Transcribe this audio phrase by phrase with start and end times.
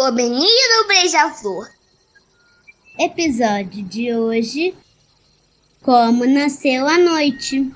[0.00, 1.68] o menino beija-flor.
[2.98, 4.74] Episódio de hoje:
[5.82, 7.70] Como nasceu a noite.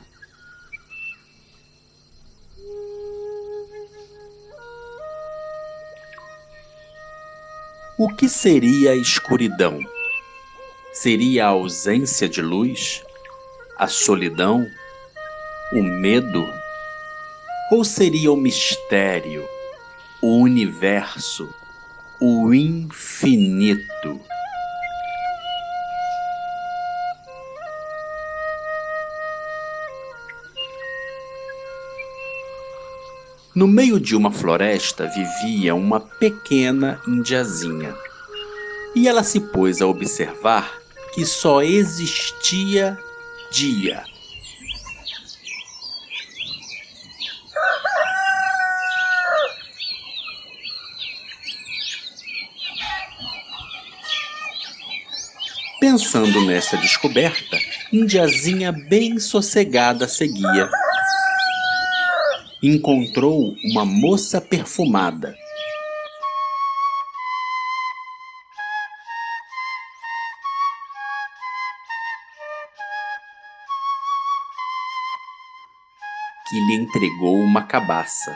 [7.98, 9.79] O que seria a escuridão?
[10.95, 13.02] Seria a ausência de luz?
[13.77, 14.67] A solidão?
[15.72, 16.45] O medo?
[17.70, 19.46] Ou seria o mistério,
[20.22, 21.48] o universo,
[22.26, 24.18] o infinito?
[33.55, 37.94] No meio de uma floresta vivia uma pequena indiazinha.
[38.94, 40.78] E ela se pôs a observar
[41.12, 42.98] que só existia
[43.52, 44.02] dia.
[55.87, 57.59] Pensando nessa descoberta,
[57.93, 60.67] Indiazinha bem sossegada seguia
[62.63, 65.37] encontrou uma moça perfumada.
[76.49, 78.35] Que lhe entregou uma cabaça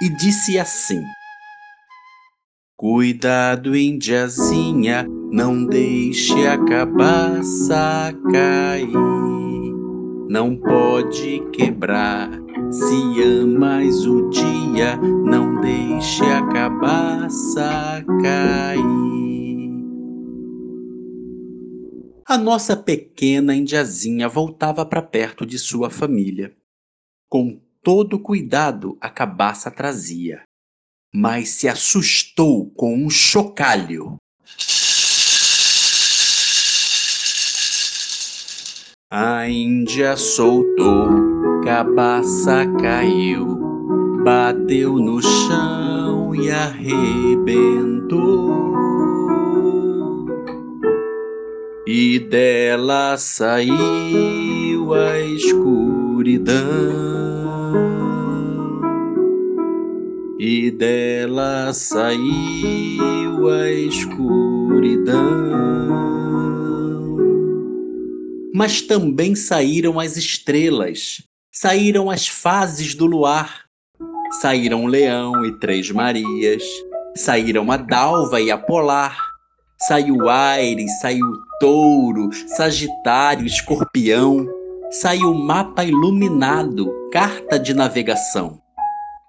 [0.00, 1.04] e disse assim:
[2.76, 8.88] Cuidado, indiazinha, não deixe a cabaça cair,
[10.28, 12.30] não pode quebrar
[12.70, 19.72] se amas o dia, não deixe a cabaça cair.
[22.24, 26.54] A nossa pequena indiazinha voltava para perto de sua família.
[27.28, 30.44] Com todo cuidado a cabaça trazia,
[31.12, 34.16] mas se assustou com um chocalho.
[39.16, 41.06] A Índia soltou
[41.62, 43.46] cabaça caiu,
[44.24, 47.94] bateu no chão e arrebentou.
[51.86, 53.72] E dela saiu
[54.92, 56.64] a escuridão,
[60.40, 65.44] e dela saiu a escuridão
[68.54, 71.20] mas também saíram as estrelas,
[71.50, 73.64] saíram as fases do luar.
[74.40, 76.62] Saíram leão e três Marias,
[77.16, 79.18] saíram a dalva e a polar.
[79.88, 81.26] Saiu Aires, saiu
[81.58, 84.48] touro, Sagitário, escorpião.
[84.92, 88.60] Saiu mapa iluminado, carta de navegação.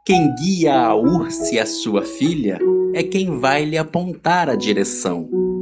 [0.06, 2.60] Quem guia a Ursa e a sua filha
[2.94, 5.55] é quem vai lhe apontar a direção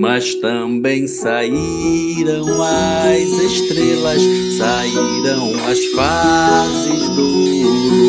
[0.00, 4.22] mas também saíram as estrelas,
[4.56, 7.26] saíram as fases do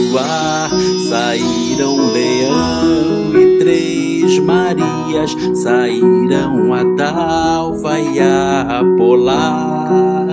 [0.10, 0.70] luar,
[1.10, 10.28] saíram leão e três Marias, saíram a dalva e a polar,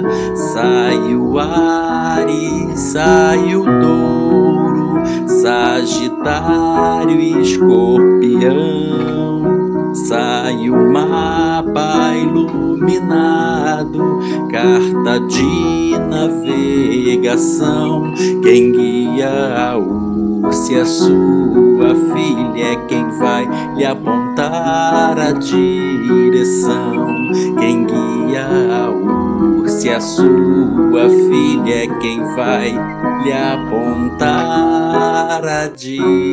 [0.52, 8.87] saiu Ares, saiu touro, Sagitário e Escorpião
[10.08, 14.00] sai o mapa iluminado,
[14.50, 18.14] carta de navegação.
[18.42, 23.46] Quem guia a ursa a sua filha é quem vai
[23.76, 27.06] lhe apontar a direção.
[27.58, 28.48] Quem guia
[28.86, 32.70] a ursa a sua filha é quem vai
[33.24, 34.32] lhe apontar
[35.44, 36.28] a direção.